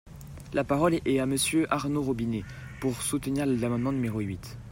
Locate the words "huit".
4.19-4.57